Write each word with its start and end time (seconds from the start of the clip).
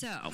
So, 0.00 0.32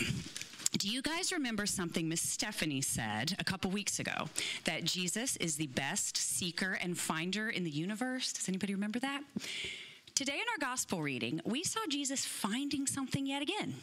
do 0.79 0.89
you 0.89 1.03
guys 1.03 1.33
remember 1.33 1.67
something 1.67 2.09
Miss 2.09 2.21
Stephanie 2.21 2.81
said 2.81 3.35
a 3.41 3.43
couple 3.43 3.69
weeks 3.73 3.99
ago? 3.99 4.29
That 4.63 4.85
Jesus 4.85 5.35
is 5.39 5.57
the 5.57 5.67
best 5.67 6.17
seeker 6.17 6.79
and 6.81 6.97
finder 6.97 7.49
in 7.49 7.65
the 7.65 7.71
universe? 7.71 8.33
Does 8.33 8.49
anybody 8.49 8.75
remember 8.75 9.01
that? 9.01 9.23
Today 10.15 10.35
in 10.35 10.45
our 10.53 10.71
gospel 10.71 11.03
reading, 11.03 11.41
we 11.45 11.65
saw 11.65 11.81
Jesus 11.89 12.25
finding 12.25 12.87
something 12.87 13.27
yet 13.27 13.43
again. 13.43 13.75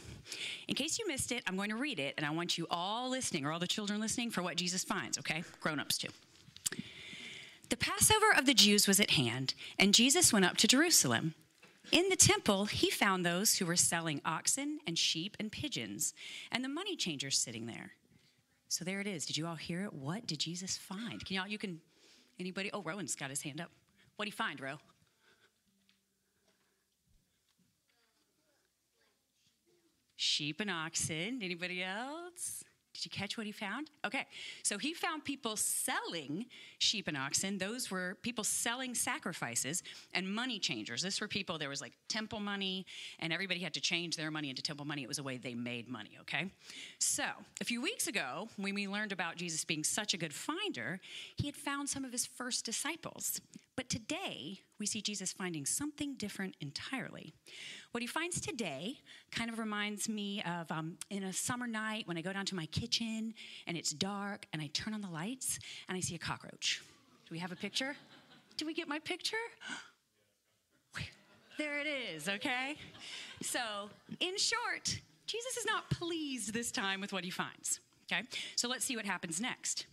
In 0.70 0.76
case 0.76 0.98
you 1.00 1.06
missed 1.06 1.34
it, 1.34 1.44
I'm 1.48 1.58
going 1.58 1.72
to 1.72 1.76
read 1.76 2.00
it, 2.00 2.14
and 2.16 2.26
I 2.26 2.30
want 2.30 2.58
you 2.58 2.66
all 2.72 3.10
listening, 3.10 3.46
or 3.46 3.52
all 3.52 3.60
the 3.60 3.68
children 3.68 4.00
listening, 4.00 4.32
for 4.32 4.42
what 4.42 4.56
Jesus 4.56 4.86
finds, 4.86 5.18
okay? 5.18 5.44
Grown 5.60 5.82
ups 5.82 5.98
too. 5.98 6.08
The 7.68 7.76
Passover 7.76 8.32
of 8.38 8.46
the 8.46 8.54
Jews 8.54 8.88
was 8.88 9.02
at 9.02 9.12
hand, 9.12 9.54
and 9.78 9.94
Jesus 9.94 10.32
went 10.32 10.46
up 10.46 10.56
to 10.58 10.68
Jerusalem. 10.70 11.34
In 11.92 12.10
the 12.10 12.16
temple, 12.16 12.66
he 12.66 12.90
found 12.90 13.26
those 13.26 13.58
who 13.58 13.66
were 13.66 13.76
selling 13.76 14.22
oxen 14.26 14.80
and 14.88 14.98
sheep 14.98 15.38
and 15.40 15.52
pigeons, 15.52 16.14
and 16.52 16.64
the 16.64 16.70
money 16.70 16.96
changers 16.96 17.38
sitting 17.38 17.66
there. 17.66 17.92
So 18.70 18.84
there 18.84 19.00
it 19.00 19.08
is. 19.08 19.26
Did 19.26 19.38
you 19.38 19.46
all 19.46 19.56
hear 19.56 19.84
it? 19.84 19.94
What 19.94 20.26
did 20.26 20.40
Jesus 20.40 20.78
find? 20.78 21.24
Can 21.24 21.36
y'all, 21.36 21.48
you 21.48 21.60
can, 21.60 21.80
anybody? 22.40 22.72
Oh, 22.74 22.82
Rowan's 22.82 23.16
got 23.16 23.30
his 23.30 23.42
hand 23.42 23.62
up. 23.62 23.70
What 24.16 24.26
did 24.26 24.34
he 24.34 24.36
find, 24.36 24.60
Row? 24.60 24.78
Sheep 30.16 30.60
and 30.62 30.72
oxen. 30.72 31.42
Anybody 31.44 31.84
else? 31.84 32.64
Did 32.94 33.06
you 33.06 33.12
catch 33.12 33.38
what 33.38 33.46
he 33.46 33.52
found? 33.52 33.90
Okay, 34.06 34.26
so 34.62 34.78
he 34.78 34.94
found 34.94 35.26
people 35.26 35.56
selling 35.56 36.46
sheep 36.78 37.08
and 37.08 37.18
oxen. 37.18 37.58
Those 37.58 37.90
were 37.90 38.18
people 38.22 38.44
selling 38.44 38.94
sacrifices 38.94 39.82
and 40.14 40.32
money 40.32 40.60
changers. 40.60 41.02
This 41.02 41.20
were 41.20 41.28
people, 41.28 41.58
there 41.58 41.70
was 41.70 41.82
like 41.82 41.94
temple 42.08 42.40
money, 42.40 42.86
and 43.20 43.34
everybody 43.34 43.62
had 43.62 43.74
to 43.74 43.82
change 43.82 44.16
their 44.16 44.30
money 44.30 44.50
into 44.50 44.62
temple 44.62 44.86
money. 44.86 45.02
It 45.02 45.08
was 45.08 45.18
a 45.18 45.24
way 45.24 45.38
they 45.38 45.56
made 45.56 45.88
money, 45.90 46.18
okay? 46.22 46.52
So, 47.00 47.26
a 47.60 47.66
few 47.66 47.82
weeks 47.82 48.08
ago, 48.08 48.48
when 48.58 48.76
we 48.76 48.88
learned 48.88 49.12
about 49.12 49.38
Jesus 49.38 49.66
being 49.66 49.84
such 49.84 50.14
a 50.14 50.18
good 50.18 50.34
finder, 50.34 51.00
he 51.36 51.48
had 51.48 51.56
found 51.56 51.90
some 51.90 52.06
of 52.06 52.12
his 52.12 52.26
first 52.28 52.64
disciples. 52.64 53.42
But 53.76 53.90
today, 53.90 54.60
we 54.80 54.86
see 54.86 55.02
Jesus 55.02 55.34
finding 55.34 55.66
something 55.66 56.16
different 56.16 56.56
entirely. 56.62 57.34
What 57.92 58.02
he 58.02 58.08
finds 58.08 58.40
today 58.40 59.00
kind 59.32 59.50
of 59.50 59.58
reminds 59.58 60.08
me 60.08 60.44
of 60.44 60.72
um, 60.72 60.98
in 61.10 61.24
a 61.24 61.34
summer 61.34 61.66
night 61.66 62.08
when 62.08 62.18
I 62.18 62.22
go 62.22 62.32
down 62.32 62.46
to 62.48 62.56
my 62.56 62.68
kitchen 62.68 63.34
and 63.66 63.76
it's 63.76 63.92
dark 63.92 64.46
and 64.54 64.62
I 64.62 64.68
turn 64.74 64.94
on 64.94 65.02
the 65.02 65.10
lights 65.10 65.58
and 65.88 65.98
I 65.98 66.02
see 66.02 66.14
a 66.14 66.20
cockroach. 66.20 66.82
Do 67.28 67.34
we 67.34 67.40
have 67.40 67.52
a 67.52 67.56
picture? 67.56 67.96
Do 68.58 68.66
we 68.68 68.74
get 68.74 68.88
my 68.88 69.00
picture? 69.00 69.38
There 71.56 71.80
it 71.80 71.86
is, 71.86 72.28
okay? 72.28 72.78
So, 73.44 73.60
in 74.20 74.36
short, 74.40 75.00
Jesus 75.28 75.58
is 75.58 75.66
not 75.68 75.88
pleased 75.92 76.52
this 76.52 76.72
time 76.72 77.00
with 77.00 77.14
what 77.14 77.24
he 77.24 77.30
finds, 77.30 77.80
okay? 78.12 78.24
So 78.56 78.68
let's 78.68 78.84
see 78.84 78.96
what 78.96 79.06
happens 79.06 79.40
next. 79.40 79.86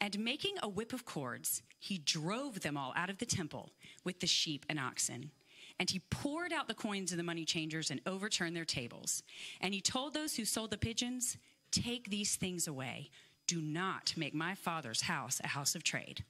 And 0.00 0.18
making 0.18 0.56
a 0.60 0.68
whip 0.68 0.92
of 0.92 1.04
cords, 1.04 1.62
he 1.78 1.98
drove 1.98 2.60
them 2.60 2.76
all 2.76 2.92
out 2.96 3.10
of 3.10 3.18
the 3.18 3.26
temple 3.26 3.70
with 4.04 4.20
the 4.20 4.26
sheep 4.26 4.66
and 4.68 4.78
oxen. 4.78 5.30
And 5.78 5.88
he 5.88 6.00
poured 6.10 6.52
out 6.52 6.66
the 6.66 6.74
coins 6.74 7.12
of 7.12 7.18
the 7.18 7.22
money 7.22 7.44
changers 7.44 7.90
and 7.90 8.00
overturned 8.04 8.56
their 8.56 8.64
tables. 8.64 9.22
And 9.60 9.72
he 9.72 9.80
told 9.80 10.12
those 10.12 10.34
who 10.36 10.44
sold 10.44 10.70
the 10.70 10.78
pigeons, 10.78 11.36
Take 11.70 12.08
these 12.10 12.36
things 12.36 12.66
away. 12.66 13.10
Do 13.46 13.60
not 13.60 14.14
make 14.16 14.34
my 14.34 14.54
father's 14.54 15.02
house 15.02 15.40
a 15.44 15.48
house 15.48 15.74
of 15.74 15.84
trade. 15.84 16.24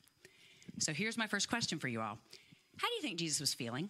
So 0.78 0.92
here's 0.92 1.16
my 1.16 1.26
first 1.26 1.48
question 1.48 1.78
for 1.78 1.88
you 1.88 2.00
all. 2.00 2.19
How 2.76 2.88
do 2.88 2.94
you 2.94 3.02
think 3.02 3.19
Jesus 3.19 3.41
was 3.41 3.54
feeling 3.54 3.88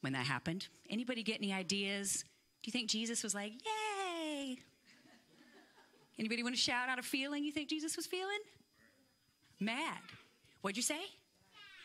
when 0.00 0.12
that 0.14 0.26
happened? 0.26 0.68
Anybody 0.88 1.22
get 1.22 1.38
any 1.38 1.52
ideas? 1.52 2.24
Do 2.62 2.68
you 2.68 2.72
think 2.72 2.88
Jesus 2.88 3.22
was 3.22 3.34
like, 3.34 3.52
yay? 3.52 4.58
Anybody 6.18 6.42
want 6.42 6.54
to 6.54 6.60
shout 6.60 6.88
out 6.88 6.98
a 6.98 7.02
feeling 7.02 7.44
you 7.44 7.52
think 7.52 7.68
Jesus 7.68 7.96
was 7.96 8.06
feeling? 8.06 8.40
Mad. 9.60 9.98
What'd 10.60 10.76
you 10.76 10.82
say? 10.82 11.00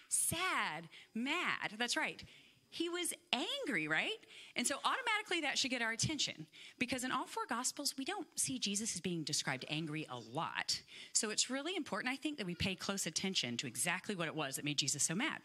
Sad, 0.10 0.88
mad. 1.14 1.74
That's 1.78 1.98
right. 1.98 2.24
He 2.70 2.90
was 2.90 3.14
angry, 3.32 3.88
right? 3.88 4.18
And 4.58 4.68
so 4.68 4.76
automatically 4.84 5.42
that 5.42 5.58
should 5.58 5.72
get 5.72 5.82
our 5.82 5.94
attention 5.94 6.46
because 6.78 7.06
in 7.06 7.12
all 7.12 7.26
four 7.26 7.46
gospels, 7.48 7.96
we 7.98 8.04
don't 8.04 8.28
see 8.36 8.60
Jesus 8.60 8.96
as 8.96 9.02
being 9.02 9.24
described 9.24 9.66
angry 9.70 10.06
a 10.10 10.18
lot. 10.18 10.82
So 11.14 11.30
it's 11.30 11.50
really 11.50 11.76
important, 11.76 12.12
I 12.12 12.18
think, 12.18 12.38
that 12.38 12.46
we 12.46 12.54
pay 12.54 12.76
close 12.76 13.06
attention 13.06 13.56
to 13.58 13.68
exactly 13.68 14.14
what 14.14 14.28
it 14.28 14.36
was 14.36 14.58
that 14.58 14.66
made 14.66 14.78
Jesus 14.78 15.04
so 15.04 15.16
mad. 15.16 15.40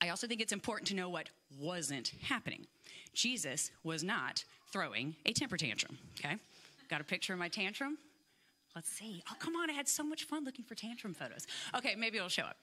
I 0.00 0.08
also 0.08 0.26
think 0.26 0.40
it's 0.40 0.52
important 0.52 0.88
to 0.88 0.94
know 0.94 1.08
what 1.08 1.28
wasn't 1.58 2.12
happening. 2.22 2.66
Jesus 3.12 3.70
was 3.82 4.02
not 4.02 4.44
throwing 4.72 5.16
a 5.26 5.32
temper 5.32 5.56
tantrum, 5.56 5.98
okay? 6.18 6.36
Got 6.88 7.00
a 7.00 7.04
picture 7.04 7.32
of 7.32 7.38
my 7.38 7.48
tantrum? 7.48 7.98
Let's 8.76 8.90
see. 8.90 9.22
Oh, 9.30 9.34
come 9.38 9.56
on. 9.56 9.70
I 9.70 9.72
had 9.72 9.88
so 9.88 10.04
much 10.04 10.24
fun 10.24 10.44
looking 10.44 10.66
for 10.66 10.74
tantrum 10.74 11.14
photos. 11.14 11.46
Okay, 11.74 11.94
maybe 11.96 12.18
it'll 12.18 12.28
show 12.28 12.42
up. 12.42 12.58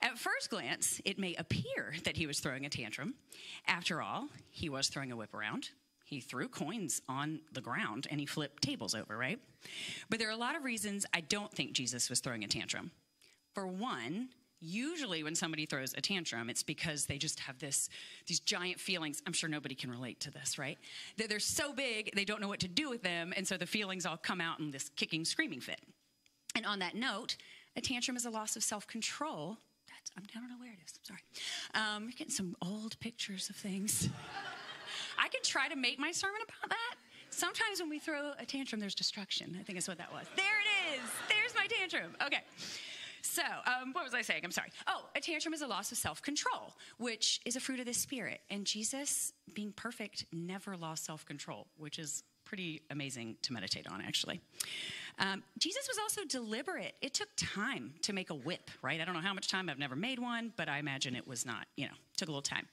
At 0.00 0.16
first 0.16 0.50
glance, 0.50 1.00
it 1.04 1.18
may 1.18 1.34
appear 1.34 1.96
that 2.04 2.16
he 2.16 2.28
was 2.28 2.38
throwing 2.38 2.64
a 2.64 2.68
tantrum. 2.68 3.14
After 3.66 4.00
all, 4.00 4.28
he 4.50 4.68
was 4.68 4.86
throwing 4.88 5.10
a 5.10 5.16
whip 5.16 5.34
around. 5.34 5.70
He 6.04 6.20
threw 6.20 6.46
coins 6.48 7.02
on 7.08 7.40
the 7.52 7.60
ground 7.60 8.06
and 8.08 8.20
he 8.20 8.24
flipped 8.24 8.62
tables 8.62 8.94
over, 8.94 9.18
right? 9.18 9.40
But 10.08 10.20
there 10.20 10.28
are 10.28 10.32
a 10.32 10.36
lot 10.36 10.54
of 10.54 10.62
reasons 10.62 11.04
I 11.12 11.22
don't 11.22 11.52
think 11.52 11.72
Jesus 11.72 12.08
was 12.08 12.20
throwing 12.20 12.44
a 12.44 12.48
tantrum. 12.48 12.92
For 13.52 13.66
one, 13.66 14.28
usually 14.60 15.22
when 15.22 15.34
somebody 15.34 15.66
throws 15.66 15.94
a 15.96 16.00
tantrum 16.00 16.50
it's 16.50 16.62
because 16.62 17.06
they 17.06 17.18
just 17.18 17.40
have 17.40 17.58
this 17.58 17.88
these 18.26 18.40
giant 18.40 18.80
feelings. 18.80 19.22
I'm 19.26 19.32
sure 19.32 19.48
nobody 19.48 19.74
can 19.74 19.90
relate 19.90 20.20
to 20.20 20.30
this 20.30 20.58
right? 20.58 20.78
That 21.16 21.28
they're 21.28 21.40
so 21.40 21.72
big 21.72 22.14
they 22.14 22.24
don't 22.24 22.40
know 22.40 22.48
what 22.48 22.60
to 22.60 22.68
do 22.68 22.90
with 22.90 23.02
them 23.02 23.32
and 23.36 23.46
so 23.46 23.56
the 23.56 23.66
feelings 23.66 24.06
all 24.06 24.16
come 24.16 24.40
out 24.40 24.60
in 24.60 24.70
this 24.70 24.88
kicking 24.90 25.24
screaming 25.24 25.60
fit. 25.60 25.80
And 26.54 26.66
on 26.66 26.78
that 26.80 26.94
note 26.94 27.36
a 27.76 27.80
tantrum 27.80 28.16
is 28.16 28.26
a 28.26 28.30
loss 28.30 28.56
of 28.56 28.62
self-control. 28.62 29.56
That's, 29.86 30.10
i 30.16 30.38
don't 30.38 30.48
know 30.48 30.56
where 30.58 30.72
it 30.72 30.78
is. 30.84 30.94
I'm 30.98 31.04
sorry. 31.04 31.96
Um, 31.96 32.02
you're 32.04 32.12
getting 32.12 32.32
some 32.32 32.56
old 32.62 32.98
pictures 32.98 33.48
of 33.50 33.56
things. 33.56 34.08
I 35.18 35.28
could 35.28 35.44
try 35.44 35.68
to 35.68 35.76
make 35.76 35.98
my 35.98 36.10
sermon 36.10 36.40
about 36.46 36.70
that. 36.70 36.94
Sometimes 37.30 37.80
when 37.80 37.90
we 37.90 37.98
throw 37.98 38.32
a 38.38 38.44
tantrum 38.46 38.80
there's 38.80 38.94
destruction 38.94 39.56
i 39.60 39.62
think 39.62 39.76
that's 39.76 39.86
what 39.86 39.98
that 39.98 40.12
was. 40.12 40.26
There 40.34 40.44
it 40.46 40.96
is! 40.98 41.10
There's 41.28 41.54
my 41.54 41.66
tantrum. 41.66 42.16
Okay 42.24 42.42
so, 43.38 43.72
um, 43.72 43.92
what 43.92 44.04
was 44.04 44.14
I 44.14 44.22
saying? 44.22 44.40
I'm 44.44 44.50
sorry. 44.50 44.70
Oh, 44.88 45.04
a 45.14 45.20
tantrum 45.20 45.54
is 45.54 45.62
a 45.62 45.66
loss 45.66 45.92
of 45.92 45.98
self 45.98 46.20
control, 46.22 46.74
which 46.98 47.40
is 47.44 47.54
a 47.54 47.60
fruit 47.60 47.78
of 47.78 47.86
the 47.86 47.94
Spirit. 47.94 48.40
And 48.50 48.64
Jesus, 48.64 49.32
being 49.54 49.72
perfect, 49.72 50.26
never 50.32 50.76
lost 50.76 51.04
self 51.04 51.24
control, 51.24 51.68
which 51.76 51.98
is 51.98 52.24
pretty 52.44 52.82
amazing 52.90 53.36
to 53.42 53.52
meditate 53.52 53.86
on, 53.86 54.00
actually. 54.00 54.40
Um, 55.18 55.42
Jesus 55.58 55.86
was 55.86 55.98
also 55.98 56.22
deliberate. 56.24 56.94
It 57.02 57.12
took 57.12 57.28
time 57.36 57.92
to 58.02 58.12
make 58.12 58.30
a 58.30 58.34
whip, 58.34 58.70
right? 58.82 59.00
I 59.00 59.04
don't 59.04 59.14
know 59.14 59.20
how 59.20 59.34
much 59.34 59.48
time, 59.48 59.68
I've 59.68 59.78
never 59.78 59.96
made 59.96 60.18
one, 60.18 60.52
but 60.56 60.68
I 60.68 60.78
imagine 60.78 61.14
it 61.14 61.26
was 61.26 61.44
not, 61.44 61.66
you 61.76 61.86
know, 61.86 61.92
took 62.16 62.28
a 62.28 62.32
little 62.32 62.42
time. 62.42 62.66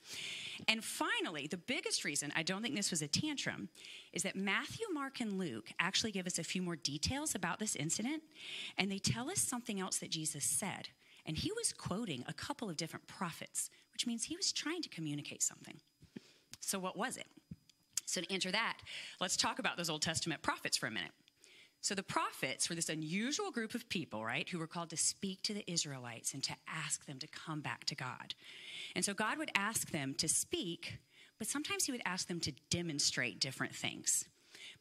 And 0.68 0.84
finally, 0.84 1.48
the 1.48 1.58
biggest 1.58 2.04
reason 2.04 2.32
I 2.36 2.44
don't 2.44 2.62
think 2.62 2.76
this 2.76 2.92
was 2.92 3.02
a 3.02 3.08
tantrum 3.08 3.70
is 4.14 4.24
that 4.24 4.36
Matthew, 4.36 4.86
Mark, 4.94 5.20
and 5.20 5.38
Luke 5.38 5.72
actually 5.80 6.12
give 6.12 6.28
us 6.28 6.40
a 6.40 6.44
few 6.44 6.62
more 6.62 6.76
details 6.76 7.36
about 7.36 7.60
this 7.60 7.76
incident, 7.76 8.24
and 8.78 8.92
they 8.92 9.00
tell 9.00 9.30
us 9.30 9.40
something 9.40 9.80
else 9.80 9.98
that 10.00 10.10
Jesus 10.10 10.44
said. 10.44 10.90
And 11.26 11.38
he 11.38 11.52
was 11.52 11.74
quoting 11.74 12.24
a 12.28 12.34
couple 12.34 12.70
of 12.70 12.78
different 12.78 13.08
prophets, 13.08 13.70
which 13.94 14.06
means 14.06 14.26
he 14.26 14.36
was 14.36 14.52
trying 14.52 14.82
to 14.84 14.90
communicate 14.90 15.42
something. 15.42 15.80
So, 16.60 16.80
what 16.80 16.98
was 16.98 17.18
it? 17.18 17.28
So, 18.06 18.22
to 18.22 18.32
answer 18.32 18.52
that, 18.52 18.78
let's 19.20 19.36
talk 19.36 19.60
about 19.60 19.78
those 19.78 19.90
Old 19.90 20.04
Testament 20.04 20.42
prophets 20.42 20.78
for 20.78 20.88
a 20.88 20.92
minute. 20.92 21.12
So 21.86 21.94
the 21.94 22.02
prophets 22.02 22.68
were 22.68 22.74
this 22.74 22.90
unusual 22.90 23.52
group 23.52 23.76
of 23.76 23.88
people, 23.90 24.26
right, 24.26 24.50
who 24.50 24.58
were 24.58 24.66
called 24.66 24.90
to 24.90 24.98
speak 24.98 25.44
to 25.44 25.54
the 25.54 25.64
Israelites 25.72 26.34
and 26.34 26.44
to 26.46 26.56
ask 26.68 27.06
them 27.06 27.20
to 27.20 27.28
come 27.28 27.62
back 27.62 27.86
to 27.86 27.94
God. 27.94 28.34
And 28.96 29.06
so 29.06 29.14
God 29.14 29.38
would 29.38 29.52
ask 29.54 29.92
them 29.92 30.16
to 30.16 30.28
speak, 30.28 30.98
but 31.38 31.46
sometimes 31.46 31.86
he 31.86 31.92
would 31.92 32.02
ask 32.04 32.28
them 32.28 32.40
to 32.40 32.52
demonstrate 32.72 33.40
different 33.40 33.76
things. 33.76 34.26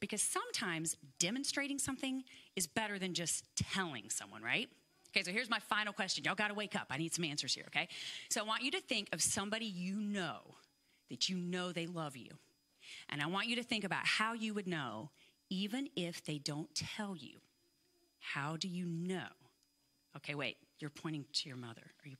Because 0.00 0.22
sometimes 0.22 0.96
demonstrating 1.18 1.78
something 1.78 2.24
is 2.56 2.66
better 2.66 2.98
than 2.98 3.12
just 3.12 3.44
telling 3.54 4.08
someone, 4.08 4.42
right? 4.42 4.70
Okay, 5.14 5.24
so 5.24 5.30
here's 5.30 5.50
my 5.50 5.58
final 5.58 5.92
question. 5.92 6.24
Y'all 6.24 6.34
got 6.34 6.48
to 6.48 6.54
wake 6.54 6.74
up. 6.74 6.86
I 6.88 6.96
need 6.96 7.12
some 7.12 7.26
answers 7.26 7.52
here, 7.52 7.64
okay? 7.66 7.86
So 8.30 8.40
I 8.40 8.44
want 8.44 8.62
you 8.62 8.70
to 8.70 8.80
think 8.80 9.10
of 9.12 9.20
somebody 9.20 9.66
you 9.66 9.96
know 9.96 10.54
that 11.10 11.28
you 11.28 11.36
know 11.36 11.70
they 11.70 11.84
love 11.84 12.16
you. 12.16 12.30
And 13.10 13.20
I 13.20 13.26
want 13.26 13.48
you 13.48 13.56
to 13.56 13.62
think 13.62 13.84
about 13.84 14.06
how 14.06 14.32
you 14.32 14.54
would 14.54 14.66
know 14.66 15.10
even 15.54 15.88
if 15.94 16.24
they 16.24 16.38
don't 16.38 16.74
tell 16.74 17.16
you. 17.16 17.38
How 18.18 18.56
do 18.56 18.66
you 18.66 18.86
know? 18.86 19.28
Okay, 20.16 20.34
wait, 20.34 20.56
you're 20.80 20.90
pointing 20.90 21.24
to 21.32 21.48
your 21.48 21.56
mother. 21.56 21.82
Are 22.04 22.08
you 22.08 22.16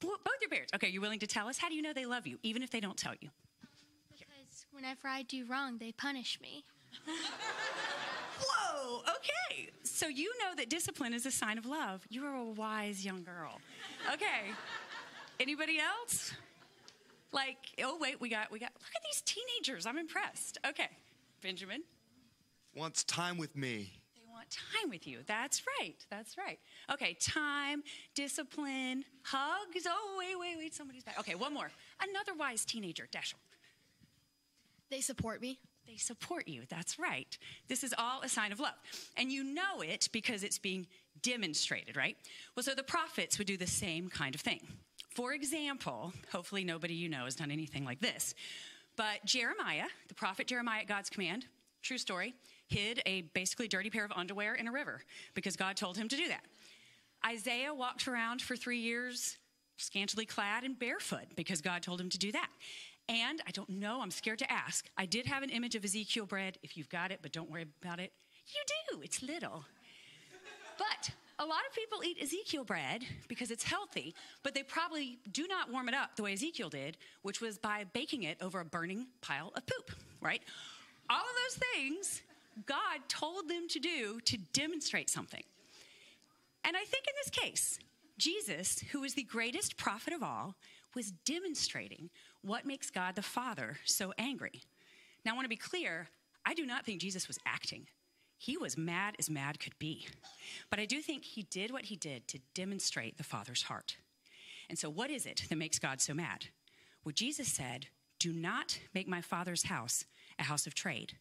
both 0.00 0.18
your 0.40 0.48
parents? 0.48 0.72
Okay, 0.74 0.88
you're 0.88 1.02
willing 1.02 1.18
to 1.18 1.26
tell 1.26 1.48
us? 1.48 1.58
How 1.58 1.68
do 1.68 1.74
you 1.74 1.82
know 1.82 1.92
they 1.92 2.06
love 2.06 2.26
you, 2.26 2.38
even 2.42 2.62
if 2.62 2.70
they 2.70 2.80
don't 2.80 2.96
tell 2.96 3.12
you? 3.20 3.28
Because 4.10 4.64
whenever 4.72 5.06
I 5.06 5.22
do 5.22 5.44
wrong, 5.44 5.76
they 5.76 5.92
punish 5.92 6.38
me. 6.40 6.64
Whoa, 8.40 9.00
okay. 9.00 9.68
So 9.82 10.08
you 10.08 10.32
know 10.38 10.54
that 10.56 10.70
discipline 10.70 11.12
is 11.12 11.26
a 11.26 11.30
sign 11.30 11.58
of 11.58 11.66
love. 11.66 12.06
You 12.08 12.24
are 12.24 12.34
a 12.34 12.44
wise 12.44 13.04
young 13.04 13.22
girl. 13.22 13.60
Okay. 14.14 14.52
Anybody 15.38 15.78
else? 15.78 16.32
Like, 17.32 17.58
oh 17.84 17.98
wait, 18.00 18.18
we 18.20 18.30
got 18.30 18.50
we 18.50 18.58
got 18.58 18.72
look 18.74 18.92
at 18.96 19.02
these 19.12 19.20
teenagers. 19.20 19.84
I'm 19.84 19.98
impressed. 19.98 20.58
Okay. 20.66 20.88
Benjamin? 21.42 21.82
Wants 22.74 23.04
time 23.04 23.36
with 23.36 23.56
me. 23.56 23.92
They 24.14 24.22
want 24.32 24.48
time 24.50 24.90
with 24.90 25.06
you. 25.06 25.18
That's 25.26 25.62
right. 25.80 25.96
That's 26.08 26.38
right. 26.38 26.58
Okay, 26.92 27.16
time, 27.20 27.82
discipline, 28.14 29.04
hugs. 29.22 29.86
Oh, 29.88 30.16
wait, 30.18 30.38
wait, 30.38 30.56
wait. 30.56 30.74
Somebody's 30.74 31.04
back. 31.04 31.18
Okay, 31.18 31.34
one 31.34 31.52
more. 31.52 31.70
Another 32.00 32.32
wise 32.38 32.64
teenager. 32.64 33.08
Dashel. 33.12 33.34
They 34.90 35.00
support 35.00 35.40
me. 35.40 35.58
They 35.86 35.96
support 35.96 36.46
you. 36.46 36.62
That's 36.68 36.98
right. 36.98 37.36
This 37.68 37.82
is 37.82 37.94
all 37.98 38.22
a 38.22 38.28
sign 38.28 38.52
of 38.52 38.60
love. 38.60 38.74
And 39.16 39.32
you 39.32 39.42
know 39.42 39.80
it 39.80 40.08
because 40.12 40.44
it's 40.44 40.58
being 40.58 40.86
demonstrated, 41.22 41.96
right? 41.96 42.16
Well, 42.54 42.62
so 42.62 42.74
the 42.74 42.82
prophets 42.82 43.38
would 43.38 43.46
do 43.46 43.56
the 43.56 43.66
same 43.66 44.08
kind 44.08 44.34
of 44.34 44.40
thing. 44.40 44.60
For 45.10 45.32
example, 45.32 46.12
hopefully 46.30 46.62
nobody 46.62 46.94
you 46.94 47.08
know 47.08 47.24
has 47.24 47.34
done 47.34 47.50
anything 47.50 47.84
like 47.84 48.00
this, 48.00 48.34
but 48.96 49.24
Jeremiah, 49.24 49.86
the 50.08 50.14
prophet 50.14 50.46
Jeremiah 50.46 50.82
at 50.82 50.86
God's 50.86 51.10
command, 51.10 51.46
true 51.82 51.98
story, 51.98 52.34
hid 52.70 53.02
a 53.04 53.22
basically 53.34 53.68
dirty 53.68 53.90
pair 53.90 54.04
of 54.04 54.12
underwear 54.12 54.54
in 54.54 54.68
a 54.68 54.72
river 54.72 55.02
because 55.34 55.56
God 55.56 55.76
told 55.76 55.96
him 55.96 56.08
to 56.08 56.16
do 56.16 56.28
that. 56.28 56.44
Isaiah 57.26 57.74
walked 57.74 58.08
around 58.08 58.40
for 58.40 58.56
three 58.56 58.78
years 58.78 59.36
scantily 59.76 60.26
clad 60.26 60.64
and 60.64 60.78
barefoot 60.78 61.26
because 61.36 61.60
God 61.60 61.82
told 61.82 62.00
him 62.00 62.08
to 62.10 62.18
do 62.18 62.32
that. 62.32 62.48
And 63.08 63.42
I 63.46 63.50
don't 63.50 63.68
know, 63.68 64.00
I'm 64.00 64.10
scared 64.10 64.38
to 64.38 64.50
ask. 64.50 64.88
I 64.96 65.04
did 65.04 65.26
have 65.26 65.42
an 65.42 65.50
image 65.50 65.74
of 65.74 65.84
Ezekiel 65.84 66.26
bread. 66.26 66.58
If 66.62 66.76
you've 66.76 66.88
got 66.88 67.10
it, 67.10 67.18
but 67.22 67.32
don't 67.32 67.50
worry 67.50 67.66
about 67.82 67.98
it, 67.98 68.12
you 68.46 68.60
do. 68.92 69.02
It's 69.02 69.22
little. 69.22 69.64
But 70.78 71.10
a 71.38 71.44
lot 71.44 71.60
of 71.68 71.74
people 71.74 72.04
eat 72.04 72.18
Ezekiel 72.22 72.64
bread 72.64 73.02
because 73.28 73.50
it's 73.50 73.64
healthy, 73.64 74.14
but 74.42 74.54
they 74.54 74.62
probably 74.62 75.18
do 75.32 75.46
not 75.48 75.70
warm 75.70 75.88
it 75.88 75.94
up 75.94 76.14
the 76.16 76.22
way 76.22 76.34
Ezekiel 76.34 76.68
did, 76.68 76.96
which 77.22 77.40
was 77.40 77.58
by 77.58 77.84
baking 77.92 78.22
it 78.22 78.38
over 78.40 78.60
a 78.60 78.64
burning 78.64 79.08
pile 79.20 79.52
of 79.56 79.66
poop, 79.66 79.90
right? 80.20 80.42
All 81.08 81.18
of 81.18 81.24
those 81.44 81.60
things 81.74 82.22
God 82.66 83.00
told 83.08 83.48
them 83.48 83.68
to 83.68 83.78
do 83.78 84.20
to 84.24 84.36
demonstrate 84.52 85.08
something. 85.10 85.42
And 86.64 86.76
I 86.76 86.84
think 86.84 87.06
in 87.06 87.14
this 87.16 87.30
case, 87.30 87.78
Jesus, 88.18 88.80
who 88.92 89.02
is 89.02 89.14
the 89.14 89.22
greatest 89.22 89.76
prophet 89.76 90.12
of 90.12 90.22
all, 90.22 90.54
was 90.94 91.10
demonstrating 91.10 92.10
what 92.42 92.66
makes 92.66 92.90
God 92.90 93.14
the 93.14 93.22
Father 93.22 93.78
so 93.84 94.12
angry. 94.18 94.62
Now, 95.24 95.32
I 95.32 95.34
want 95.34 95.44
to 95.44 95.50
be 95.50 95.56
clear 95.56 96.08
I 96.44 96.54
do 96.54 96.66
not 96.66 96.84
think 96.84 97.00
Jesus 97.00 97.28
was 97.28 97.38
acting. 97.46 97.86
He 98.38 98.56
was 98.56 98.78
mad 98.78 99.14
as 99.18 99.28
mad 99.28 99.60
could 99.60 99.78
be. 99.78 100.06
But 100.70 100.80
I 100.80 100.86
do 100.86 101.00
think 101.00 101.24
he 101.24 101.42
did 101.42 101.70
what 101.70 101.86
he 101.86 101.96
did 101.96 102.26
to 102.28 102.38
demonstrate 102.54 103.18
the 103.18 103.24
Father's 103.24 103.64
heart. 103.64 103.98
And 104.70 104.78
so, 104.78 104.88
what 104.88 105.10
is 105.10 105.26
it 105.26 105.44
that 105.48 105.58
makes 105.58 105.78
God 105.78 106.00
so 106.00 106.14
mad? 106.14 106.46
Well, 107.04 107.12
Jesus 107.12 107.48
said, 107.48 107.88
Do 108.18 108.32
not 108.32 108.78
make 108.94 109.08
my 109.08 109.20
Father's 109.20 109.64
house 109.64 110.06
a 110.38 110.44
house 110.44 110.66
of 110.66 110.74
trade. 110.74 111.18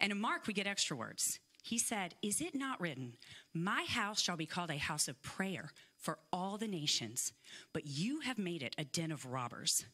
And 0.00 0.12
in 0.12 0.20
Mark, 0.20 0.46
we 0.46 0.54
get 0.54 0.66
extra 0.66 0.96
words. 0.96 1.38
He 1.62 1.78
said, 1.78 2.14
Is 2.22 2.40
it 2.40 2.54
not 2.54 2.80
written, 2.80 3.14
My 3.54 3.84
house 3.88 4.20
shall 4.20 4.36
be 4.36 4.46
called 4.46 4.70
a 4.70 4.78
house 4.78 5.08
of 5.08 5.22
prayer 5.22 5.72
for 5.96 6.18
all 6.32 6.58
the 6.58 6.66
nations, 6.66 7.32
but 7.72 7.86
you 7.86 8.20
have 8.20 8.38
made 8.38 8.62
it 8.62 8.74
a 8.78 8.84
den 8.84 9.12
of 9.12 9.26
robbers? 9.26 9.84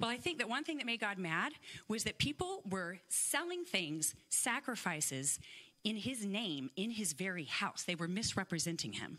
Well, 0.00 0.10
I 0.10 0.16
think 0.16 0.38
that 0.38 0.48
one 0.48 0.64
thing 0.64 0.78
that 0.78 0.86
made 0.86 1.00
God 1.00 1.18
mad 1.18 1.52
was 1.88 2.04
that 2.04 2.18
people 2.18 2.62
were 2.68 2.98
selling 3.08 3.64
things, 3.64 4.14
sacrifices, 4.28 5.38
in 5.84 5.96
his 5.96 6.24
name, 6.24 6.70
in 6.76 6.90
his 6.90 7.12
very 7.12 7.44
house. 7.44 7.82
They 7.82 7.94
were 7.94 8.08
misrepresenting 8.08 8.94
him. 8.94 9.18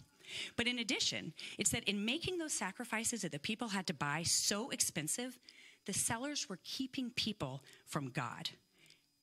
But 0.56 0.68
in 0.68 0.80
addition, 0.80 1.34
it 1.58 1.68
said 1.68 1.84
in 1.84 2.04
making 2.04 2.40
those 2.40 2.54
sacrifices 2.54 3.22
that 3.22 3.32
the 3.32 3.40
people 3.40 3.70
had 3.70 3.88
to 3.88 3.94
buy 3.94 4.24
so 4.24 4.70
expensive, 4.72 5.40
the 5.86 5.94
sellers 5.94 6.50
were 6.50 6.60
keeping 6.64 7.12
people 7.12 7.64
from 7.86 8.10
God. 8.10 8.50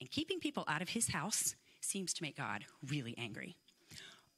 And 0.03 0.11
keeping 0.11 0.41
people 0.41 0.65
out 0.67 0.81
of 0.81 0.89
his 0.89 1.07
house 1.07 1.55
seems 1.79 2.13
to 2.15 2.23
make 2.23 2.35
God 2.35 2.65
really 2.89 3.15
angry. 3.17 3.55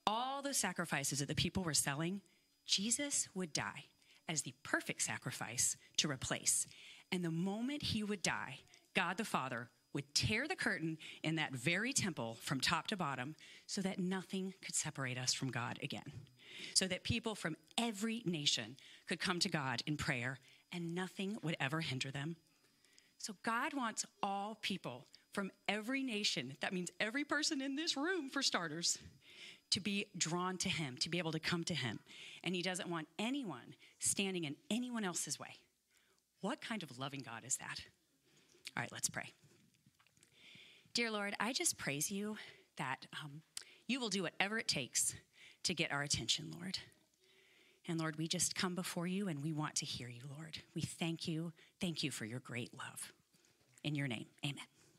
All 0.06 0.44
the 0.44 0.54
sacrifices 0.54 1.18
that 1.18 1.28
the 1.28 1.34
people 1.34 1.64
were 1.64 1.74
selling, 1.74 2.22
Jesus 2.68 3.28
would 3.34 3.52
die 3.52 3.86
as 4.30 4.44
the 4.44 4.54
perfect 4.62 5.02
sacrifice 5.02 5.76
to 5.98 6.08
replace. 6.08 6.68
And 7.12 7.26
the 7.26 7.32
moment 7.32 7.82
he 7.82 8.04
would 8.04 8.22
die, 8.22 8.60
God 8.94 9.18
the 9.18 9.26
Father 9.26 9.70
would 9.92 10.14
tear 10.14 10.48
the 10.48 10.56
curtain 10.56 11.00
in 11.24 11.38
that 11.38 11.56
very 11.56 11.94
temple 11.94 12.38
from 12.44 12.60
top 12.60 12.86
to 12.90 12.96
bottom 12.96 13.36
so 13.66 13.82
that 13.82 13.98
nothing 13.98 14.54
could 14.64 14.76
separate 14.76 15.18
us 15.18 15.34
from 15.34 15.50
God 15.50 15.80
again. 15.82 16.12
So 16.76 16.86
that 16.86 17.04
people 17.04 17.34
from 17.34 17.58
every 17.76 18.22
nation 18.24 18.78
could 19.08 19.20
come 19.20 19.40
to 19.40 19.50
God 19.50 19.82
in 19.88 19.98
prayer 19.98 20.38
and 20.72 20.94
nothing 20.94 21.40
would 21.42 21.58
ever 21.60 21.82
hinder 21.82 22.12
them. 22.12 22.36
So 23.18 23.34
God 23.42 23.74
wants 23.74 24.06
all 24.22 24.60
people 24.62 25.08
from 25.36 25.52
every 25.68 26.02
nation, 26.02 26.56
that 26.62 26.74
means 26.74 26.90
every 27.00 27.26
person 27.26 27.62
in 27.62 27.76
this 27.76 27.98
room 27.98 28.30
for 28.30 28.42
starters, 28.42 28.98
to 29.72 29.82
be 29.82 30.06
drawn 30.18 30.58
to 30.60 30.70
Him, 30.70 30.96
to 31.02 31.10
be 31.10 31.18
able 31.18 31.34
to 31.34 31.40
come 31.40 31.66
to 31.66 31.74
Him. 31.74 32.00
And 32.44 32.56
He 32.56 32.62
doesn't 32.62 32.90
want 32.90 33.10
anyone 33.20 33.76
standing 34.00 34.46
in 34.46 34.56
anyone 34.72 35.04
else's 35.04 35.38
way. 35.38 35.60
What 36.40 36.62
kind 36.62 36.84
of 36.84 36.98
loving 36.98 37.22
God 37.26 37.44
is 37.46 37.58
that? 37.58 37.82
All 38.78 38.82
right, 38.82 38.92
let's 38.92 39.10
pray. 39.10 39.34
Dear 40.94 41.12
Lord, 41.12 41.36
I 41.40 41.52
just 41.52 41.78
praise 41.78 42.10
you 42.10 42.38
that 42.78 43.06
um, 43.22 43.42
you 43.88 44.00
will 44.00 44.10
do 44.10 44.24
whatever 44.24 44.58
it 44.58 44.70
takes 44.70 45.16
to 45.64 45.74
get 45.74 45.92
our 45.92 46.04
attention, 46.04 46.54
Lord. 46.58 46.80
And 47.88 48.00
Lord, 48.00 48.18
we 48.18 48.28
just 48.28 48.56
come 48.56 48.74
before 48.74 49.06
you 49.06 49.28
and 49.28 49.44
we 49.44 49.52
want 49.52 49.76
to 49.76 49.86
hear 49.86 50.08
you, 50.08 50.22
Lord. 50.38 50.60
We 50.74 50.82
thank 50.82 51.28
you. 51.28 51.52
Thank 51.82 52.04
you 52.04 52.12
for 52.12 52.24
your 52.24 52.40
great 52.40 52.72
love. 52.74 53.12
In 53.84 53.96
your 53.96 54.08
name, 54.08 54.28
amen. 54.46 54.64